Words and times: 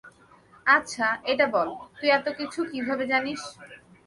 আচ্ছা 0.65 1.07
এটা 1.31 1.45
বল, 1.47 1.69
তুই 1.97 2.09
এতকিছু 2.11 2.59
কীভাবে 2.71 3.03
জানিস? 3.07 3.41